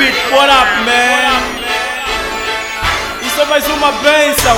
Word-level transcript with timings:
beat, 0.00 0.16
what 0.32 0.48
up, 0.48 0.66
man? 0.86 1.60
Isso 3.22 3.38
é 3.38 3.44
mais 3.44 3.66
uma 3.68 3.92
benção. 3.92 4.56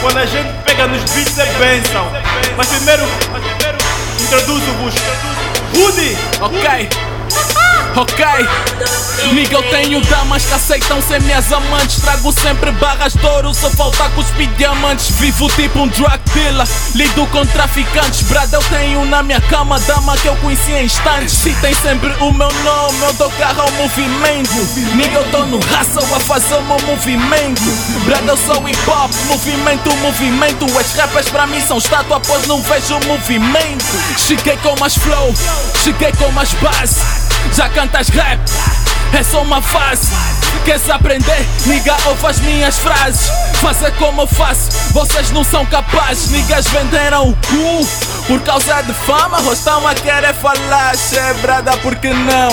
Quando 0.00 0.18
a 0.18 0.26
gente 0.26 0.48
pega 0.64 0.86
nos 0.86 1.02
beats 1.10 1.36
é 1.36 1.46
benção. 1.58 2.06
Mas 2.56 2.68
primeiro, 2.68 3.02
introduzo-vos. 4.22 4.94
Rudy, 5.74 6.16
ok? 6.40 7.07
Ok, 7.98 8.24
nigga, 9.32 9.56
eu 9.56 9.62
tenho 9.70 10.00
damas 10.02 10.44
que 10.44 10.54
aceitam 10.54 11.02
ser 11.02 11.20
minhas 11.22 11.52
amantes. 11.52 12.00
Trago 12.00 12.30
sempre 12.30 12.70
barras 12.70 13.12
de 13.14 13.26
ouro, 13.26 13.52
só 13.52 13.68
falta 13.70 14.08
cuspir 14.10 14.48
diamantes. 14.50 15.10
Vivo 15.16 15.48
tipo 15.48 15.80
um 15.80 15.88
drug 15.88 16.16
dealer, 16.32 16.64
lido 16.94 17.26
com 17.26 17.44
traficantes. 17.44 18.22
Brad, 18.22 18.52
eu 18.52 18.62
tenho 18.70 19.04
na 19.04 19.20
minha 19.24 19.40
cama 19.40 19.80
dama 19.80 20.16
que 20.16 20.28
eu 20.28 20.36
conheci 20.36 20.70
em 20.70 20.84
instantes. 20.84 21.32
Se 21.38 21.52
tem 21.54 21.74
sempre 21.74 22.14
o 22.20 22.32
meu 22.32 22.48
nome, 22.62 23.00
eu 23.02 23.12
dou 23.14 23.30
carro 23.32 23.62
ao 23.62 23.72
movimento. 23.72 24.94
Nigga, 24.94 25.18
eu 25.18 25.30
tô 25.32 25.44
no 25.46 25.58
hustle 25.58 26.14
a 26.14 26.20
fazer 26.20 26.54
o 26.54 26.62
meu 26.62 26.80
movimento. 26.86 27.62
Brad, 28.04 28.24
eu 28.28 28.36
sou 28.36 28.68
hip 28.68 28.78
hop, 28.88 29.10
movimento, 29.26 29.96
movimento. 29.96 30.66
As 30.78 30.94
rappers 30.94 31.28
pra 31.30 31.48
mim 31.48 31.60
são 31.60 31.78
estátua, 31.78 32.20
pois 32.20 32.46
não 32.46 32.62
vejo 32.62 33.00
movimento. 33.08 33.84
Cheguei 34.16 34.56
com 34.58 34.78
mais 34.78 34.94
flow, 34.94 35.34
cheguei 35.82 36.12
com 36.12 36.30
mais 36.30 36.54
base. 36.54 37.27
Já 37.54 37.68
cantas 37.68 38.08
rap, 38.08 38.38
é 39.12 39.22
só 39.22 39.42
uma 39.42 39.60
fase. 39.60 40.08
Queres 40.64 40.88
aprender? 40.90 41.46
Niga, 41.66 41.96
ouve 42.06 42.26
as 42.26 42.38
minhas 42.40 42.78
frases. 42.78 43.30
Fazer 43.54 43.90
como 43.92 44.22
eu 44.22 44.26
faço, 44.26 44.70
vocês 44.92 45.30
não 45.30 45.42
são 45.42 45.64
capazes. 45.66 46.30
Niggas 46.30 46.66
venderam 46.68 47.30
o 47.30 47.32
cu 47.34 47.88
por 48.26 48.40
causa 48.42 48.82
de 48.82 48.92
fama. 48.92 49.38
Rostão 49.38 49.86
a 49.86 49.94
querer 49.94 50.34
falar, 50.34 50.96
chebrada, 50.96 51.76
porque 51.78 52.10
não? 52.10 52.50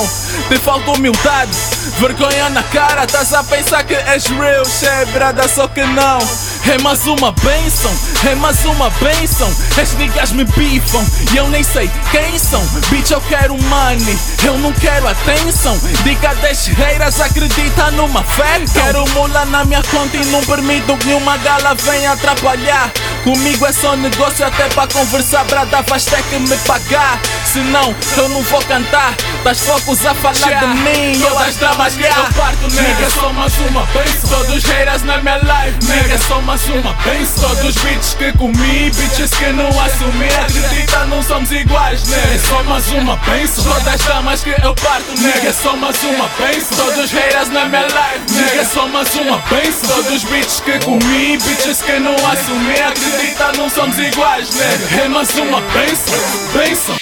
Te 0.48 0.58
falta 0.58 0.92
humildade, 0.92 1.52
vergonha 2.00 2.50
na 2.50 2.64
cara. 2.64 3.04
Estás 3.04 3.34
a 3.34 3.44
pensar 3.44 3.84
que 3.84 3.94
és 3.94 4.26
real, 4.26 4.66
chebrada, 4.66 5.48
só 5.48 5.68
que 5.68 5.84
não. 5.84 6.20
É 6.68 6.82
mais 6.82 7.06
uma 7.06 7.32
benção, 7.32 7.94
é 8.28 8.34
mais 8.34 8.66
uma 8.66 8.90
benção. 8.90 9.54
As 9.80 9.94
niggas 9.94 10.32
me 10.32 10.44
bifam 10.46 11.06
e 11.32 11.38
eu 11.38 11.48
nem 11.48 11.62
sei 11.62 11.90
quem 12.12 12.40
são. 12.40 12.66
Bitch, 12.90 13.12
eu 13.12 13.22
quero 13.22 13.56
money, 13.64 14.18
eu 14.44 14.58
não 14.58 14.74
quero 14.74 15.08
atenção. 15.08 15.80
Diga 16.04 16.34
10 16.34 16.68
reiras, 16.68 17.22
acredita 17.22 17.92
numa 17.92 18.24
fé. 18.24 18.62
Quero 18.74 19.08
mula 19.12 19.46
na 19.46 19.64
minha 19.64 19.84
conta 19.84 20.18
e 20.18 20.26
não 20.26 20.44
permito 20.44 20.98
que 20.98 21.06
nenhuma 21.06 21.38
gala 21.38 21.76
venha 21.76 22.14
atrapalhar. 22.14 22.92
Comigo 23.26 23.66
é 23.66 23.74
só 23.74 23.96
negócio 23.96 24.46
até 24.46 24.70
para 24.70 24.88
conversar, 24.94 25.44
brada, 25.46 25.82
vais 25.82 26.06
ter 26.06 26.22
que 26.26 26.38
me 26.38 26.56
pagar. 26.60 27.20
Senão 27.52 27.96
eu 28.18 28.30
não 28.30 28.44
vou 28.44 28.62
cantar. 28.66 29.16
Das 29.44 29.60
focos 29.62 30.06
a 30.06 30.14
falar 30.14 30.60
de 30.60 30.68
mim. 30.68 31.20
Eu 31.20 31.40
as 31.40 31.56
dramas 31.56 31.96
que 31.96 32.04
eu 32.04 32.34
parto, 32.38 32.72
nega. 32.72 33.10
Só 33.10 33.34
mais 33.34 33.54
uma 33.68 33.84
benção. 33.88 34.30
Todos 34.30 34.64
haters 34.64 35.02
na 35.04 35.18
minha 35.18 35.38
live, 35.44 35.78
nega. 35.86 36.20
Só 36.20 36.40
mais 36.42 36.64
uma 36.68 36.94
benção. 37.04 37.50
Todos 37.50 37.76
bitches 37.78 38.14
que 38.14 38.32
comi, 38.34 38.92
bitches 38.92 39.32
que 39.32 39.52
não 39.54 39.70
assumi. 39.70 40.28
Acredita, 40.28 41.06
não 41.06 41.24
somos 41.24 41.52
iguais, 41.52 42.04
nega. 42.08 42.40
Só 42.48 42.62
mais 42.64 42.88
uma 42.92 43.18
benção. 43.18 43.64
Todas 43.64 44.02
damas 44.02 44.44
que 44.44 44.50
eu 44.50 44.76
parto, 44.76 45.20
nega. 45.20 45.52
Só 45.52 45.76
mais 45.76 45.98
uma 46.04 46.30
benção. 46.38 46.86
Todos 46.86 47.12
haters 47.12 47.50
na 47.50 47.66
minha 47.66 47.88
live, 47.88 48.32
nega. 48.34 48.66
Só 48.66 48.88
mais 48.88 49.16
uma 49.16 49.38
benção. 49.50 49.90
Todos 49.96 50.24
bitches 50.26 50.60
que 50.60 50.78
comi, 50.86 51.40
bitches 51.40 51.82
que 51.82 52.00
não 52.00 52.14
assumi. 52.14 52.74
Acredita, 52.74 53.15
não 53.58 53.70
somos 53.70 53.98
iguais, 53.98 54.54
nega. 54.56 55.04
É 55.04 55.08
mais 55.08 55.30
uma 55.38 55.62
benção, 55.62 56.20
benção. 56.54 56.96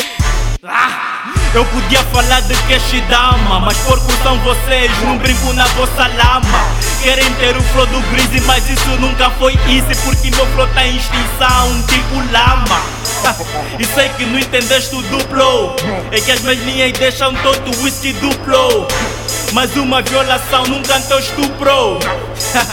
Ah, 0.66 1.34
eu 1.54 1.66
podia 1.66 2.00
falar 2.06 2.42
de 2.42 2.54
cash 2.54 3.02
dama, 3.10 3.60
mas 3.60 3.78
porcos 3.80 4.16
são 4.24 4.38
vocês, 4.40 4.92
não 5.04 5.18
brinco 5.18 5.52
na 5.54 5.66
vossa 5.66 6.08
lama. 6.08 6.66
Querem 7.02 7.34
ter 7.34 7.58
o 7.58 7.62
flow 7.62 7.86
do 7.88 8.00
Greasy, 8.12 8.40
mas 8.46 8.70
isso 8.70 8.90
nunca 9.00 9.30
foi 9.32 9.54
easy, 9.68 9.96
porque 10.06 10.32
meu 10.32 10.46
flow 10.48 10.68
tá 10.68 10.86
em 10.86 10.96
extinção, 10.96 11.84
tipo 11.88 12.16
lama. 12.32 12.82
E 13.80 13.86
sei 13.86 14.10
que 14.10 14.26
não 14.26 14.40
entendeste 14.40 14.96
o 14.96 15.02
duplo, 15.02 15.76
é 16.12 16.20
que 16.20 16.32
as 16.32 16.40
minhas 16.42 16.60
linhas 16.64 16.92
deixam 16.94 17.34
todo 17.36 17.78
o 17.78 17.84
whisky 17.84 18.14
duplo. 18.14 18.88
Mas 19.52 19.76
uma 19.76 20.02
violação 20.02 20.64
nunca 20.64 21.00
te 21.00 21.20
estupro. 21.20 22.00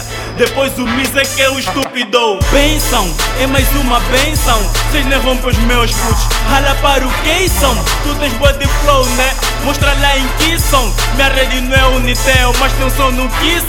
Depois 0.41 0.75
o 0.79 0.87
Miz 0.87 1.15
é 1.15 1.21
que 1.21 1.39
é 1.39 1.51
o 1.51 1.59
estúpido. 1.59 2.39
Benção, 2.51 3.07
é 3.39 3.45
mais 3.45 3.69
uma 3.75 3.99
benção. 3.99 4.57
Vocês 4.89 5.05
nem 5.05 5.37
pros 5.37 5.55
meus 5.59 5.91
putos. 5.91 6.23
Rala 6.49 6.73
para 6.81 7.05
o 7.05 7.11
que 7.21 7.47
são? 7.47 7.75
Tu 8.01 8.15
tens 8.15 8.33
boa 8.33 8.51
de 8.53 8.65
flow, 8.65 9.05
né? 9.05 9.35
Mostra 9.63 9.93
lá 9.93 10.17
em 10.17 10.27
que 10.39 10.59
som 10.59 10.91
Minha 11.13 11.29
rede 11.29 11.61
não 11.61 11.77
é 11.77 11.85
Unitel, 11.89 12.53
mas 12.59 12.73
tem 12.73 12.87
um 12.87 12.89
som 12.89 13.11
no 13.11 13.29
que 13.29 13.59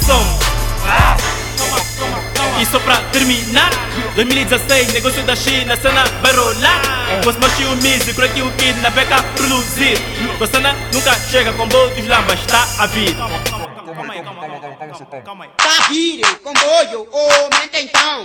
ah. 0.86 1.14
E 2.58 2.64
só 2.64 2.78
pra 2.78 2.96
terminar. 3.12 3.70
2016, 4.14 4.94
negócio 4.94 5.22
da 5.24 5.36
China, 5.36 5.76
cena 5.76 6.04
vai 6.22 6.34
rolar. 6.34 6.80
Você 7.22 7.38
mexeu 7.38 7.70
o 7.70 7.76
Miz 7.82 8.08
e 8.08 8.24
aqui 8.24 8.40
o 8.40 8.50
Kid 8.52 8.80
na 8.80 8.88
beca 8.88 9.22
produzir. 9.36 9.98
Tua 10.38 10.46
cena 10.46 10.74
nunca 10.94 11.14
chega 11.30 11.52
com 11.52 11.68
botos 11.68 12.08
lambas, 12.08 12.40
tá 12.46 12.66
a 12.78 12.86
vir 12.86 13.14
calma 13.82 14.14
aí, 14.14 14.22
calma, 14.22 14.40
calma, 14.40 14.60
calma, 14.60 15.22
calma 15.22 15.44
aí. 15.44 15.50
Tá 15.56 15.88
virem, 15.88 16.34
comboio, 16.36 17.08
aumenta 17.12 17.80
então. 17.80 18.24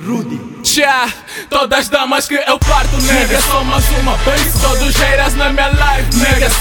Rudy. 0.00 0.62
Tchá, 0.62 1.08
todas 1.48 1.88
damas 1.88 2.26
que 2.26 2.34
eu 2.34 2.58
parto, 2.58 2.96
nega, 3.02 3.40
só 3.40 3.62
mais 3.62 3.88
uma 3.90 4.16
benção. 4.18 4.70
Todos 4.70 4.96
haters 4.96 5.13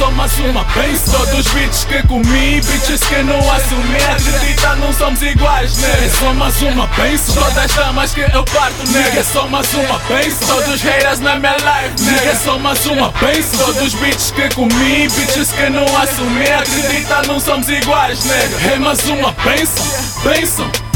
só 0.03 0.11
mais 0.11 0.37
uma 0.39 0.63
benção. 0.65 1.25
Todos 1.25 1.47
bitches 1.49 1.85
que 1.85 2.07
comi, 2.07 2.61
bitches 2.61 2.99
que 3.03 3.23
não 3.23 3.39
assumi. 3.51 3.97
Acredita, 4.11 4.75
não 4.75 4.91
somos 4.91 5.21
iguais, 5.21 5.77
nega, 5.77 6.09
só 6.19 6.33
mais 6.33 6.61
uma 6.61 6.87
benção. 6.87 7.43
Todas 7.43 7.71
damas 7.73 8.13
que 8.13 8.21
eu 8.21 8.43
parto, 8.43 8.91
nega, 8.91 9.23
só 9.23 9.47
mais 9.47 9.73
uma 9.73 9.99
benção. 9.99 10.47
Todos 10.47 10.81
haters 10.81 11.19
na 11.21 11.37
minha 11.37 11.55
live, 11.63 12.01
nega, 12.01 12.35
só 12.35 12.59
mais 12.59 12.85
uma 12.85 13.11
benção. 13.11 13.65
Todos 13.65 13.93
bitches 13.93 14.31
que 14.31 14.49
comi, 14.53 15.07
bitches 15.07 15.51
que 15.51 15.69
não 15.69 15.85
assumi. 15.97 16.51
Acredita, 16.51 17.21
não 17.25 17.39
somos 17.39 17.69
iguais, 17.69 18.25
nega, 18.25 18.73
é 18.73 18.79
mais 18.79 19.07
uma 19.07 19.31
benção, 19.31 19.85
benção. 20.23 20.92